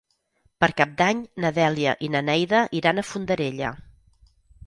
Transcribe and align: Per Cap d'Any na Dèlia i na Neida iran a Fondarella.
Per 0.63 0.67
Cap 0.79 0.95
d'Any 1.01 1.19
na 1.43 1.51
Dèlia 1.57 1.93
i 2.07 2.09
na 2.15 2.23
Neida 2.29 2.63
iran 2.79 3.01
a 3.01 3.05
Fondarella. 3.11 3.71